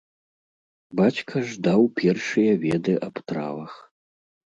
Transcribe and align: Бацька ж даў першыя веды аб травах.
Бацька 0.99 1.43
ж 1.49 1.59
даў 1.67 1.81
першыя 1.99 2.53
веды 2.63 2.93
аб 3.09 3.15
травах. 3.33 3.77